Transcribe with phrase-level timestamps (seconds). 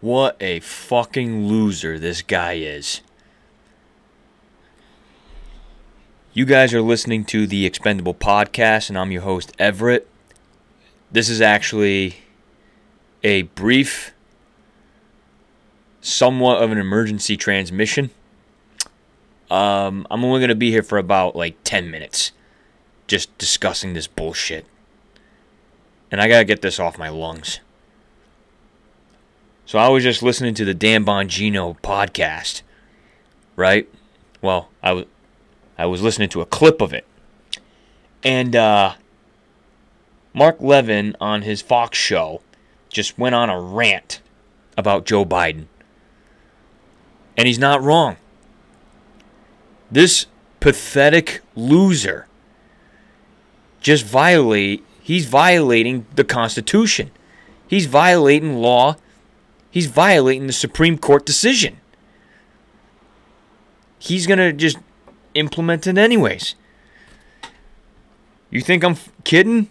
[0.00, 3.00] What a fucking loser this guy is.
[6.32, 10.06] You guys are listening to the Expendable Podcast, and I'm your host, Everett.
[11.10, 12.18] This is actually
[13.24, 14.14] a brief,
[16.00, 18.10] somewhat of an emergency transmission.
[19.50, 22.30] Um, I'm only going to be here for about like 10 minutes
[23.08, 24.64] just discussing this bullshit.
[26.12, 27.58] And I got to get this off my lungs.
[29.68, 32.62] So I was just listening to the Dan Bongino podcast,
[33.54, 33.86] right?
[34.40, 35.04] Well, I was
[35.76, 37.04] I was listening to a clip of it.
[38.24, 38.94] And uh,
[40.32, 42.40] Mark Levin on his Fox show
[42.88, 44.22] just went on a rant
[44.78, 45.66] about Joe Biden.
[47.36, 48.16] And he's not wrong.
[49.90, 50.24] This
[50.60, 52.26] pathetic loser
[53.82, 57.10] just violate he's violating the constitution.
[57.68, 58.96] He's violating law.
[59.70, 61.78] He's violating the Supreme Court decision.
[63.98, 64.78] He's going to just
[65.34, 66.54] implement it anyways.
[68.50, 69.70] You think I'm f- kidding?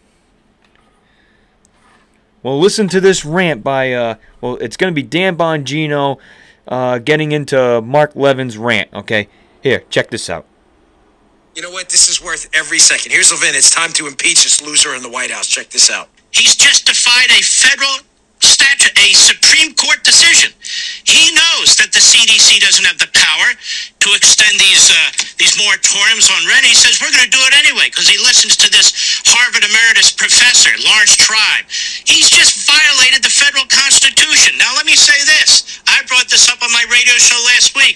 [2.43, 6.19] Well, listen to this rant by, uh, well, it's going to be Dan Bongino
[6.67, 9.27] uh, getting into Mark Levin's rant, okay?
[9.61, 10.45] Here, check this out.
[11.55, 11.89] You know what?
[11.89, 13.11] This is worth every second.
[13.11, 13.55] Here's Levin.
[13.55, 15.47] It's time to impeach this loser in the White House.
[15.47, 16.07] Check this out.
[16.29, 18.05] He's justified a federal
[18.75, 20.51] a Supreme Court decision.
[21.07, 23.47] He knows that the CDC doesn't have the power
[24.03, 24.99] to extend these uh,
[25.39, 26.67] these moratoriums on rent.
[26.67, 28.91] He says we're going to do it anyway because he listens to this
[29.23, 31.65] Harvard emeritus professor, Laurence Tribe.
[32.03, 34.59] He's just violated the federal constitution.
[34.59, 35.79] Now let me say this.
[35.87, 37.95] I brought this up on my radio show last week.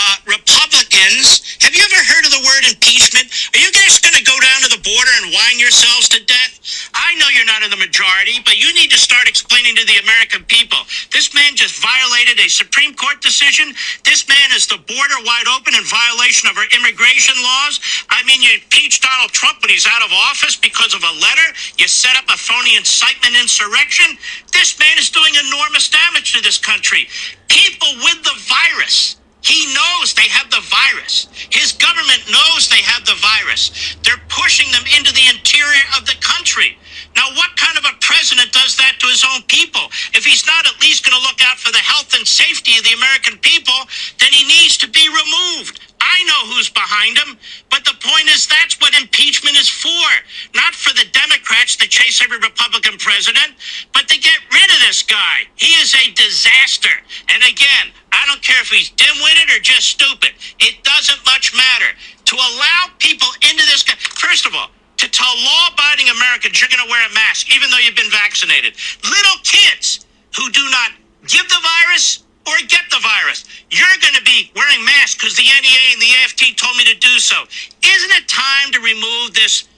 [0.00, 3.28] Uh, Republicans, have you ever heard of the word impeachment?
[3.52, 6.56] Are you guys going to go down to the border and whine yourselves to death?
[6.96, 10.00] I know you're not in the majority, but you need to start explaining to the
[10.00, 10.80] American people.
[11.12, 13.76] This man just violated a Supreme Court decision.
[14.08, 17.76] This man is the border wide open in violation of our immigration laws.
[18.08, 21.48] I mean, you impeached Donald Trump when he's out of office because of a letter.
[21.76, 24.16] You set up a phony incitement insurrection.
[24.56, 27.04] This man is doing enormous damage to this country.
[27.52, 29.19] People with the virus.
[29.42, 31.28] He knows they have the virus.
[31.50, 33.96] His government knows they have the virus.
[34.04, 36.76] They're pushing them into the interior of the country.
[37.16, 39.82] Now, what kind of a president does that to his own people?
[40.14, 42.84] If he's not at least going to look out for the health and safety of
[42.84, 43.74] the American people,
[44.20, 45.80] then he needs to be removed.
[46.00, 47.36] I know who's behind him,
[47.68, 50.08] but the point is that's what impeachment is for.
[50.54, 53.52] Not for the Democrats to chase every Republican president,
[53.92, 55.44] but to get rid of this guy.
[55.56, 56.94] He is a disaster.
[57.30, 60.34] And again, I don't care if he's dim-witted or just stupid.
[60.58, 61.94] It doesn't much matter.
[62.30, 63.82] To allow people into this,
[64.18, 67.80] first of all, to tell law-abiding Americans you're going to wear a mask even though
[67.80, 68.74] you've been vaccinated.
[69.02, 70.04] Little kids
[70.36, 70.92] who do not
[71.26, 75.46] give the virus or get the virus, you're going to be wearing masks because the
[75.46, 77.46] NEA and the AFT told me to do so.
[77.80, 79.69] Isn't it time to remove this?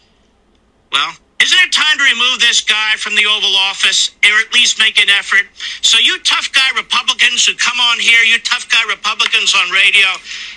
[1.42, 4.78] Well, isn't it time to remove this guy from the Oval Office or at least
[4.78, 5.50] make an effort?
[5.82, 10.06] So, you tough guy Republicans who come on here, you tough guy Republicans on radio,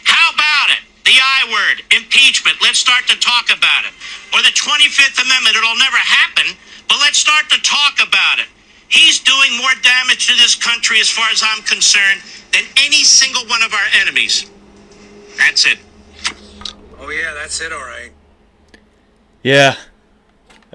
[0.03, 0.85] how about it?
[1.01, 2.62] The I word, impeachment.
[2.62, 3.97] Let's start to talk about it.
[4.29, 5.57] Or the 25th Amendment.
[5.57, 6.53] It'll never happen,
[6.88, 8.46] but let's start to talk about it.
[8.88, 12.22] He's doing more damage to this country, as far as I'm concerned,
[12.53, 14.46] than any single one of our enemies.
[15.35, 15.79] That's it.
[17.00, 18.12] Oh, yeah, that's it, all right.
[19.41, 19.78] Yeah,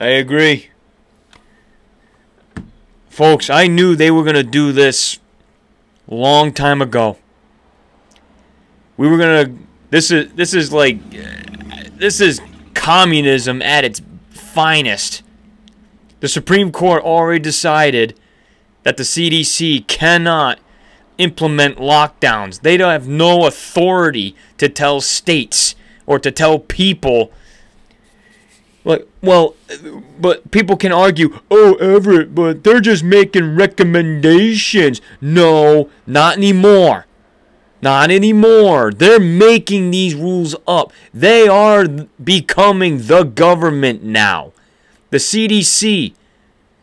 [0.01, 0.71] I agree.
[3.11, 5.19] Folks, I knew they were going to do this
[6.09, 7.19] long time ago.
[8.97, 10.99] We were going to this is this is like
[11.99, 12.41] this is
[12.73, 15.23] communism at its finest.
[16.21, 18.19] The Supreme Court already decided
[18.85, 20.61] that the CDC cannot
[21.19, 22.63] implement lockdowns.
[22.63, 25.75] They don't have no authority to tell states
[26.07, 27.33] or to tell people
[28.85, 29.55] like, well,
[30.19, 35.01] but people can argue, oh, Everett, but they're just making recommendations.
[35.21, 37.07] No, not anymore.
[37.83, 38.93] Not anymore.
[38.93, 40.93] They're making these rules up.
[41.13, 44.53] They are becoming the government now.
[45.11, 46.15] The CDC,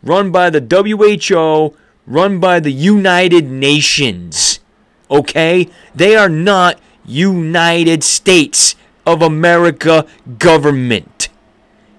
[0.04, 4.60] run by the WHO, run by the United Nations.
[5.10, 5.70] Okay?
[5.96, 10.06] They are not United States of America
[10.38, 11.30] government.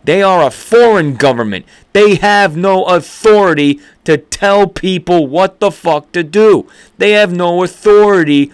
[0.08, 1.66] They are a foreign government.
[1.92, 6.66] They have no authority to tell people what the fuck to do.
[6.96, 8.50] They have no authority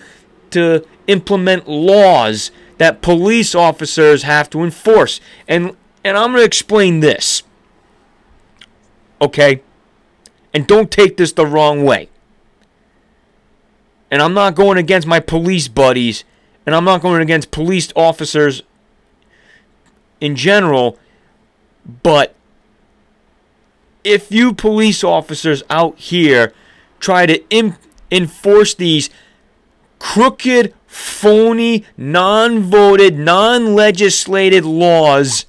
[0.50, 5.20] to implement laws that police officers have to enforce.
[5.46, 7.44] And and I'm going to explain this.
[9.20, 9.62] Okay?
[10.52, 12.08] And don't take this the wrong way.
[14.10, 16.24] And I'm not going against my police buddies,
[16.66, 18.64] and I'm not going against police officers
[20.20, 20.98] in general,
[22.02, 22.34] but
[24.02, 26.52] if you police officers out here
[27.00, 27.42] try to
[28.10, 29.10] enforce these
[29.98, 35.46] crooked, phony, non voted, non legislated laws,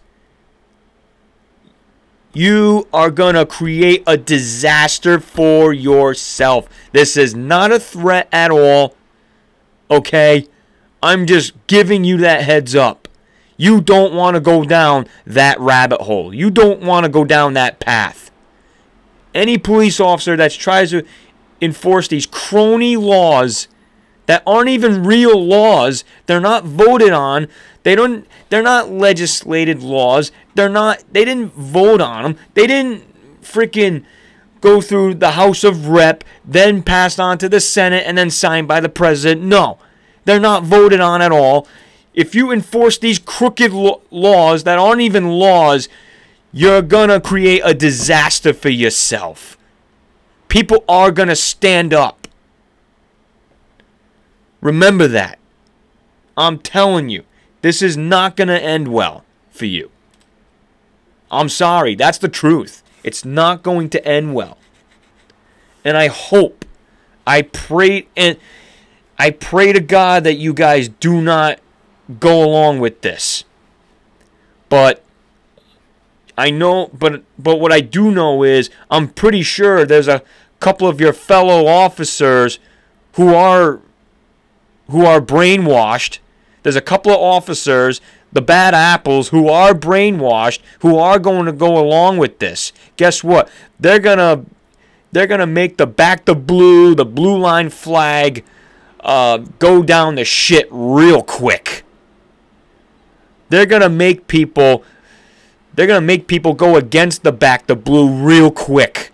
[2.34, 6.68] you are going to create a disaster for yourself.
[6.92, 8.96] This is not a threat at all.
[9.90, 10.48] Okay?
[11.02, 13.05] I'm just giving you that heads up.
[13.58, 16.34] You don't want to go down that rabbit hole.
[16.34, 18.32] You don't want to go down that path.
[19.34, 21.06] Any police officer that tries to
[21.62, 23.68] enforce these crony laws
[24.26, 27.48] that aren't even real laws, they're not voted on,
[27.86, 30.32] they don't they're not legislated laws.
[30.56, 32.38] They're not they didn't vote on them.
[32.56, 33.04] They didn't
[33.44, 34.04] freaking
[34.60, 38.68] go through the House of Rep, then passed on to the Senate and then signed
[38.68, 39.44] by the president.
[39.44, 39.78] No.
[40.26, 41.68] They're not voted on at all.
[42.16, 45.90] If you enforce these crooked lo- laws that aren't even laws,
[46.52, 49.58] you're going to create a disaster for yourself.
[50.48, 52.30] People are going to stand up.
[54.62, 55.38] Remember that.
[56.38, 57.24] I'm telling you,
[57.62, 59.92] this is not going to end well for you.
[61.30, 62.82] I'm sorry, that's the truth.
[63.04, 64.58] It's not going to end well.
[65.84, 66.64] And I hope,
[67.28, 68.38] I pray, and
[69.20, 71.60] I pray to God that you guys do not
[72.20, 73.44] go along with this.
[74.70, 75.04] But
[76.38, 80.22] I know, but but what I do know is I'm pretty sure there's a
[80.60, 82.60] couple of your fellow officers
[83.14, 83.80] who are
[84.90, 86.20] who are brainwashed.
[86.64, 88.02] There's a couple of officers,
[88.34, 92.74] the bad apples, who are brainwashed, who are going to go along with this.
[92.98, 93.50] Guess what?
[93.80, 94.46] They're gonna
[95.12, 98.44] they're gonna make the back the blue, the blue line flag,
[99.00, 101.85] uh, go down the shit real quick.
[103.50, 104.84] They're gonna make people
[105.74, 109.12] they're gonna make people go against the back the blue real quick.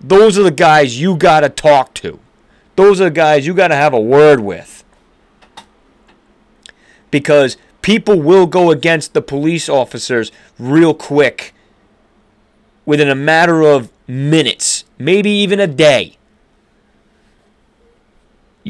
[0.00, 2.18] Those are the guys you gotta talk to.
[2.76, 4.84] Those are the guys you gotta have a word with.
[7.10, 11.54] Because people will go against the police officers real quick
[12.84, 16.16] within a matter of minutes, maybe even a day.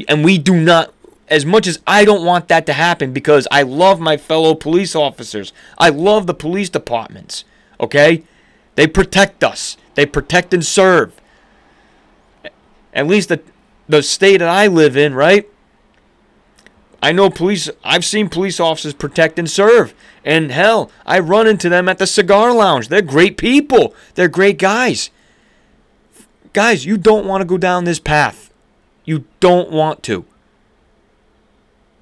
[0.07, 0.93] And we do not,
[1.33, 4.95] as much as I don't want that to happen because I love my fellow police
[4.95, 7.43] officers, I love the police departments,
[7.79, 8.23] okay?
[8.75, 11.19] They protect us, they protect and serve.
[12.93, 13.41] At least the,
[13.89, 15.49] the state that I live in, right?
[17.01, 19.95] I know police, I've seen police officers protect and serve.
[20.23, 22.89] And hell, I run into them at the cigar lounge.
[22.89, 25.09] They're great people, they're great guys.
[26.53, 28.53] Guys, you don't want to go down this path.
[29.03, 30.25] You don't want to.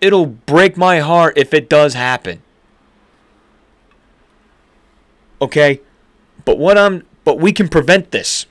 [0.01, 2.41] It'll break my heart if it does happen.
[5.39, 5.81] Okay?
[6.43, 8.47] But what I'm but we can prevent this.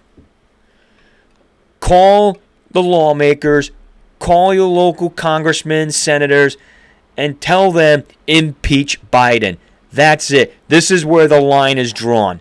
[1.81, 2.39] Call
[2.71, 3.73] the lawmakers,
[4.21, 6.57] call your local congressmen, senators,
[7.17, 9.57] and tell them impeach Biden.
[9.93, 10.55] That's it.
[10.69, 12.41] This is where the line is drawn.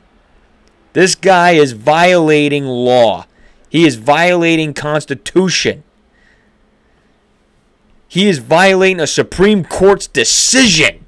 [0.93, 3.25] This guy is violating law.
[3.69, 5.83] He is violating constitution.
[8.09, 11.05] He is violating a Supreme Court's decision.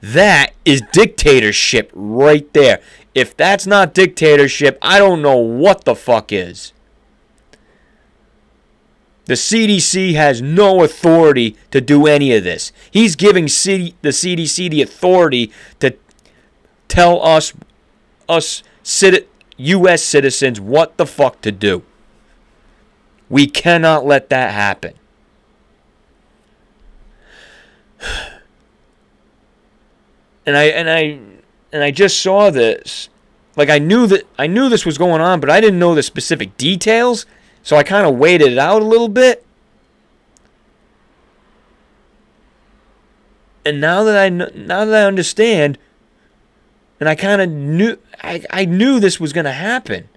[0.00, 2.80] That is dictatorship right there.
[3.14, 6.72] If that's not dictatorship, I don't know what the fuck is.
[9.24, 12.72] The CDC has no authority to do any of this.
[12.90, 15.96] He's giving C- the CDC the authority to
[16.86, 17.52] tell us,
[18.28, 18.62] us
[19.56, 20.02] U.S.
[20.02, 21.82] citizens, what the fuck to do.
[23.28, 24.94] We cannot let that happen.
[30.46, 31.20] And I and I
[31.70, 33.08] and I just saw this.
[33.56, 36.02] Like I knew that I knew this was going on, but I didn't know the
[36.02, 37.26] specific details.
[37.62, 39.44] So I kind of waited it out a little bit.
[43.64, 45.78] And now that I now that I understand,
[46.98, 50.08] and I kind of knew I, I knew this was going to happen.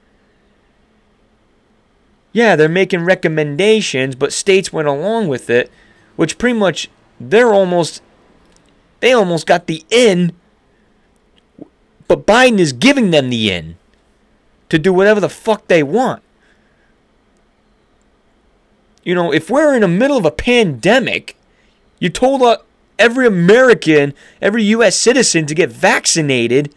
[2.32, 5.72] Yeah, they're making recommendations, but states went along with it,
[6.16, 6.90] which pretty much
[7.30, 8.02] they're almost
[9.00, 10.34] they almost got the in,
[12.08, 13.78] but Biden is giving them the in
[14.70, 16.24] to do whatever the fuck they want.
[19.04, 21.36] You know, if we're in the middle of a pandemic,
[22.00, 22.42] you told
[22.98, 24.96] every American, every U.S.
[24.96, 26.74] citizen to get vaccinated.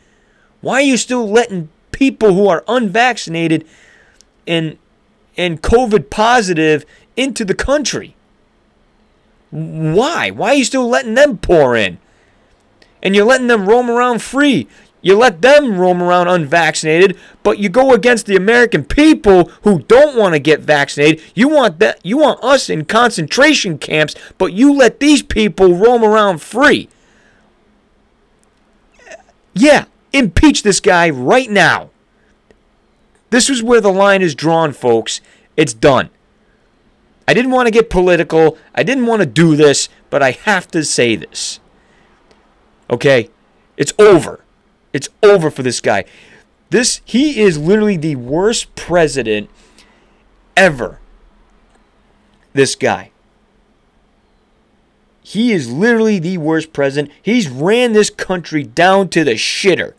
[0.61, 3.67] Why are you still letting people who are unvaccinated
[4.47, 4.79] and
[5.37, 6.85] and COVID positive
[7.17, 8.15] into the country.
[9.51, 10.31] Why?
[10.31, 11.99] Why are you still letting them pour in?
[13.03, 14.69] And you're letting them roam around free.
[15.07, 20.17] You let them roam around unvaccinated, but you go against the American people who don't
[20.17, 21.23] want to get vaccinated.
[21.33, 26.03] You want that you want us in concentration camps, but you let these people roam
[26.03, 26.89] around free.
[29.55, 31.91] Yeah, impeach this guy right now.
[33.31, 35.21] This is where the line is drawn, folks.
[35.57, 36.11] It's done.
[37.29, 38.57] I didn't want to get political.
[38.75, 41.61] I didn't want to do this, but I have to say this.
[42.89, 43.31] Okay?
[43.77, 44.41] It's over.
[44.93, 46.05] It's over for this guy.
[46.71, 49.51] This he is literally the worst president
[50.57, 51.01] ever.
[52.53, 53.11] This guy.
[55.23, 57.13] He is literally the worst president.
[57.21, 59.95] He's ran this country down to the shitter.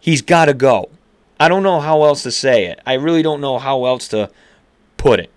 [0.00, 0.90] He's got to go.
[1.38, 2.80] I don't know how else to say it.
[2.84, 4.30] I really don't know how else to
[5.02, 5.30] put it.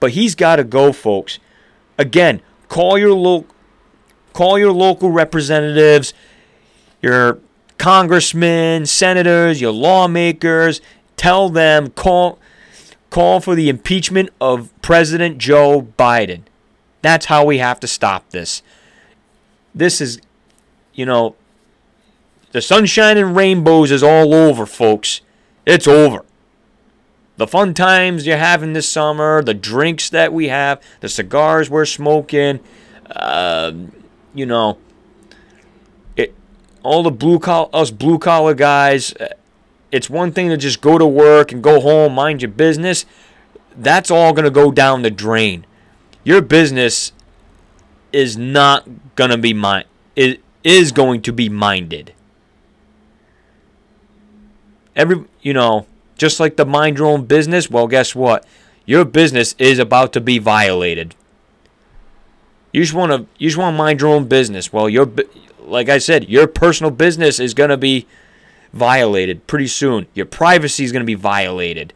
[0.00, 1.38] But he's got to go, folks.
[1.98, 3.54] Again, call your local
[4.32, 6.14] call your local representatives,
[7.02, 7.38] your
[7.76, 10.80] congressmen, senators, your lawmakers,
[11.18, 12.38] tell them call
[13.10, 16.42] call for the impeachment of President Joe Biden.
[17.02, 18.62] That's how we have to stop this.
[19.74, 20.18] This is
[20.94, 21.36] you know
[22.52, 25.20] the sunshine and rainbows is all over, folks.
[25.66, 26.24] It's over.
[27.40, 31.86] The fun times you're having this summer, the drinks that we have, the cigars we're
[31.86, 32.60] smoking,
[33.10, 33.72] uh,
[34.34, 34.76] you know,
[36.16, 36.34] it,
[36.82, 39.28] all the blue collar us blue collar guys uh,
[39.90, 43.06] it's one thing to just go to work and go home mind your business
[43.74, 45.64] that's all going to go down the drain.
[46.22, 47.10] Your business
[48.12, 52.12] is not going to be mind it is going to be minded.
[54.94, 55.86] Every you know
[56.20, 58.46] just like the mind your own business well guess what
[58.86, 61.14] your business is about to be violated
[62.72, 65.06] you just want to you just want to mind your own business well your
[65.70, 68.06] like I said, your personal business is going to be
[68.72, 70.06] violated pretty soon.
[70.14, 71.92] Your privacy is going to be violated.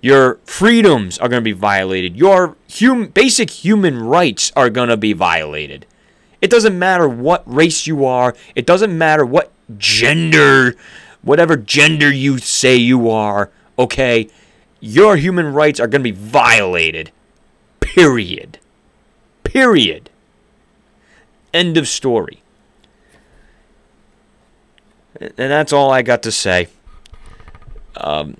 [0.00, 2.16] Your freedoms are going to be violated.
[2.16, 5.86] Your hum- basic human rights are going to be violated.
[6.42, 8.36] It doesn't matter what race you are.
[8.54, 10.76] It doesn't matter what gender,
[11.22, 14.28] whatever gender you say you are, okay?
[14.80, 17.10] Your human rights are going to be violated.
[17.80, 18.58] Period.
[19.44, 20.10] Period.
[21.52, 22.42] End of story.
[25.18, 26.68] And that's all I got to say.
[27.96, 28.36] Um,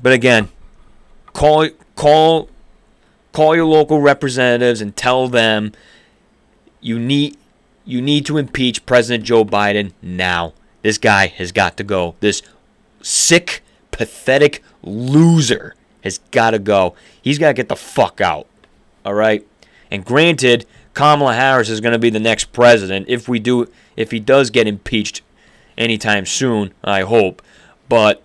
[0.00, 0.50] but again,
[1.32, 2.50] call call
[3.32, 5.72] call your local representatives and tell them
[6.80, 7.38] you need
[7.84, 10.52] you need to impeach President Joe Biden now.
[10.82, 12.14] This guy has got to go.
[12.20, 12.42] This
[13.02, 16.94] sick, pathetic loser has got to go.
[17.20, 18.46] He's got to get the fuck out.
[19.04, 19.46] All right?
[19.90, 24.10] And granted, Kamala Harris is going to be the next president if we do if
[24.10, 25.22] he does get impeached
[25.76, 27.42] anytime soon, I hope.
[27.88, 28.22] But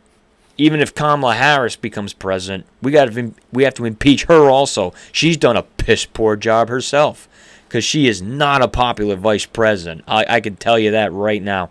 [0.57, 4.93] even if Kamala Harris becomes president, we got to we have to impeach her also.
[5.11, 7.27] She's done a piss poor job herself
[7.67, 10.03] because she is not a popular vice president.
[10.07, 11.69] I, I can tell you that right now.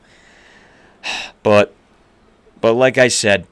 [1.42, 1.75] But
[2.61, 3.47] but like I said,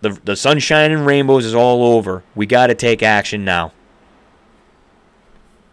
[0.00, 2.22] the the sunshine and rainbows is all over.
[2.34, 3.72] We got to take action now.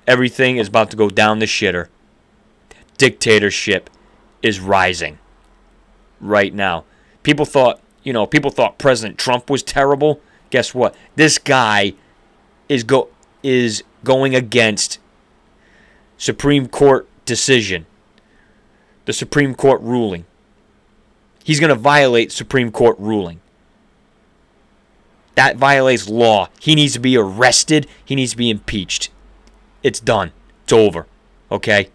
[0.06, 1.88] Everything is about to go down the shitter.
[2.98, 3.90] Dictatorship
[4.42, 5.18] is rising
[6.20, 6.84] right now.
[7.24, 10.20] People thought, you know, people thought President Trump was terrible.
[10.50, 10.94] Guess what?
[11.16, 11.94] This guy
[12.70, 13.10] is go
[13.42, 15.00] is going against
[16.18, 17.86] Supreme Court decision.
[19.06, 20.26] The Supreme Court ruling.
[21.44, 23.42] He's going to violate Supreme Court ruling.
[25.36, 26.50] That violates law.
[26.60, 27.88] He needs to be arrested.
[28.04, 29.10] He needs to be impeached.
[29.82, 30.32] It's done.
[30.64, 31.08] It's over.
[31.52, 31.90] Okay?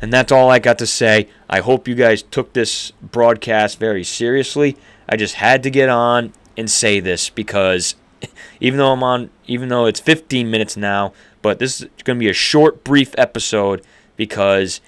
[0.00, 1.28] And that's all I got to say.
[1.48, 4.76] I hope you guys took this broadcast very seriously.
[5.08, 7.94] I just had to get on and say this because
[8.60, 11.12] even though I'm on, even though it's 15 minutes now,
[11.42, 13.82] but this is going to be a short, brief episode
[14.16, 14.80] because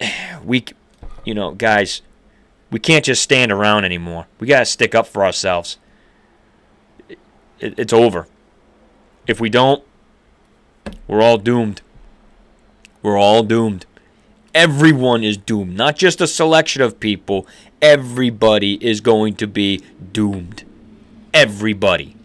[0.44, 0.64] we,
[1.24, 2.02] you know, guys,
[2.70, 4.26] we can't just stand around anymore.
[4.38, 5.78] We got to stick up for ourselves.
[7.60, 8.26] it's over.
[9.26, 9.82] If we don't,
[11.06, 11.82] we're all doomed.
[13.02, 13.86] We're all doomed
[14.54, 15.76] everyone is doomed.
[15.76, 17.46] Not just a selection of people.
[17.82, 20.64] Everybody is going to be doomed.
[21.34, 22.16] Everybody.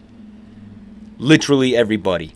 [1.18, 2.34] Literally everybody.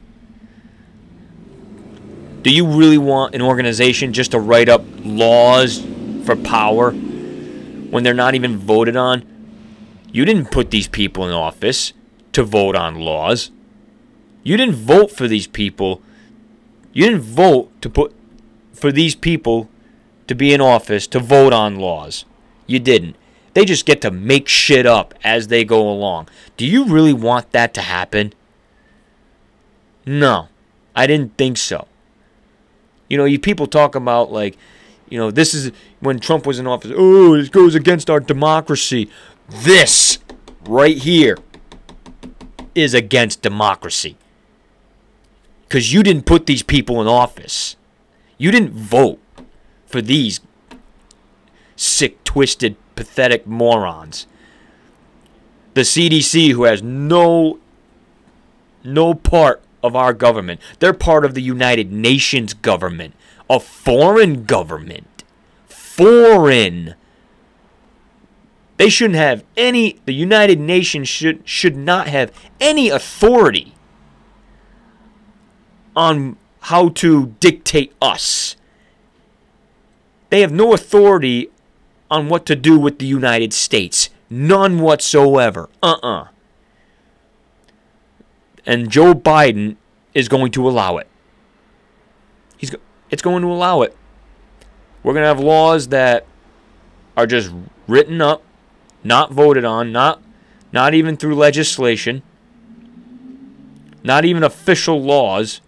[2.43, 5.83] Do you really want an organization just to write up laws
[6.25, 9.25] for power when they're not even voted on?
[10.13, 11.93] You didn't put these people in office.
[12.33, 13.51] to vote on laws.
[14.43, 16.03] You didn't vote for these people.
[16.93, 18.13] You didn't vote to put
[18.73, 19.71] for these people
[20.27, 22.25] to be in office to vote on laws.
[22.67, 23.17] You didn't.
[23.55, 26.29] They just get to make shit up as they go along.
[26.57, 28.33] Do you really want that to happen?
[30.05, 30.49] No,
[30.95, 31.87] I didn't think so.
[33.09, 34.57] You know, you people talk about like,
[35.15, 36.91] you know, this is when Trump was in office.
[36.93, 39.09] Oh, this goes against our democracy.
[39.49, 40.19] This
[40.67, 41.39] right here
[42.75, 44.17] is against democracy.
[45.69, 47.77] Because you didn't put these people in office.
[48.39, 49.21] You didn't vote
[49.87, 50.41] for these
[51.77, 54.27] sick, twisted, pathetic morons.
[55.75, 57.61] The CDC, who has no
[58.83, 60.61] no part of our government.
[60.81, 63.15] They're part of the United Nations government,
[63.49, 65.25] a foreign government.
[65.67, 66.95] Foreign.
[68.77, 73.75] They shouldn't have any the United Nations should should not have any authority
[75.95, 78.57] on how to dictate us.
[80.31, 81.51] They have no authority
[82.11, 84.11] on what to do with the United States.
[84.29, 85.69] None whatsoever.
[85.83, 86.23] Uh uh-uh.
[86.23, 86.29] uh
[88.67, 89.77] And Joe Biden
[90.15, 91.07] is going to allow it.
[93.11, 93.97] It's going to allow it.
[95.03, 96.27] We're going to have laws that
[97.17, 97.53] are just
[97.87, 98.43] written up,
[99.03, 100.23] not voted on, not
[100.73, 102.23] not even through legislation,
[104.03, 105.61] not even official laws.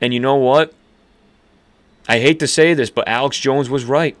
[0.00, 0.72] And you know what?
[2.08, 4.16] I hate to say this, but Alex Jones was right.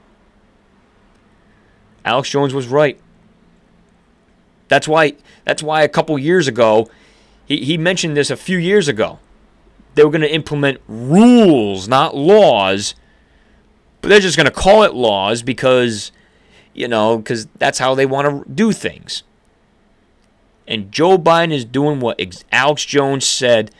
[2.04, 3.00] Alex Jones was right.
[4.68, 5.14] That's why
[5.44, 6.90] that's why a couple years ago
[7.46, 9.18] he, he mentioned this a few years ago.
[10.00, 12.94] They were going to implement rules, not laws.
[14.00, 16.10] But they're just going to call it laws because
[16.72, 19.24] you know, because that's how they want to do things.
[20.66, 22.18] And Joe Biden is doing what
[22.50, 23.72] Alex Jones said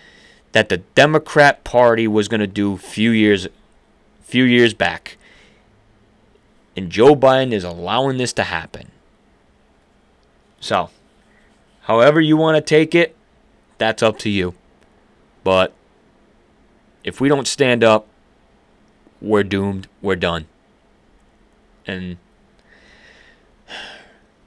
[0.53, 3.49] that the Democrat Party was going to do few years,
[4.21, 5.17] few years back.
[6.77, 8.91] And Joe Biden is allowing this to happen.
[10.61, 10.91] So,
[11.85, 13.17] however you want to take it,
[13.79, 14.53] that's up to you.
[15.43, 15.73] But
[17.05, 18.07] if we don't stand up,
[19.21, 19.89] we're doomed.
[20.03, 20.47] We're done.
[21.87, 22.17] And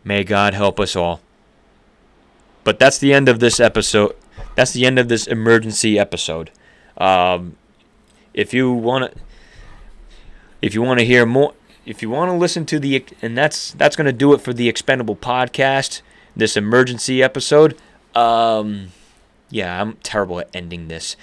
[0.03, 1.21] may God help us all.
[2.63, 4.15] But that's the end of this episode.
[4.55, 6.51] That's the end of this emergency episode.
[6.97, 7.57] Um,
[8.33, 9.19] if you want to,
[10.61, 11.53] if you want to hear more,
[11.85, 14.53] if you want to listen to the, and that's that's going to do it for
[14.53, 16.01] the Expendable podcast.
[16.35, 17.77] This emergency episode.
[18.15, 18.87] Um,
[19.49, 21.15] yeah, I'm terrible at ending this.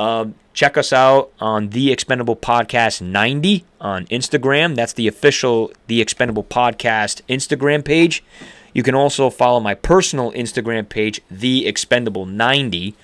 [0.00, 4.74] Um, check us out on the Expendable Podcast 90 on Instagram.
[4.74, 8.24] That's the official The Expendable Podcast Instagram page.
[8.72, 12.94] You can also follow my personal Instagram page, The Expendable 90.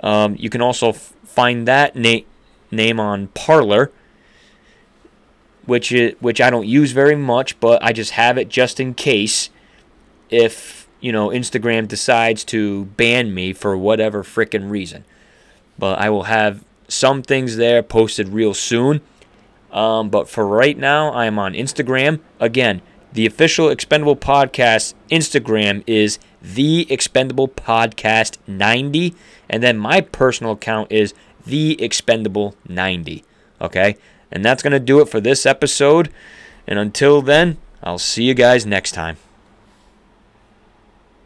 [0.00, 2.20] Um, you can also f- find that na-
[2.70, 3.90] name on Parler,
[5.66, 8.94] which is, which I don't use very much, but I just have it just in
[8.94, 9.50] case
[10.30, 15.04] if you know, Instagram decides to ban me for whatever freaking reason.
[15.78, 19.00] But I will have some things there posted real soon.
[19.70, 22.20] Um, but for right now, I am on Instagram.
[22.38, 22.82] Again,
[23.12, 29.14] the official Expendable Podcast Instagram is the Expendable Podcast 90.
[29.48, 31.14] And then my personal account is
[31.46, 33.24] the Expendable 90.
[33.60, 33.96] Okay?
[34.30, 36.10] And that's going to do it for this episode.
[36.66, 39.16] And until then, I'll see you guys next time.